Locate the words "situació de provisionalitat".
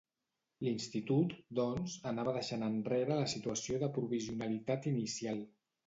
3.37-4.93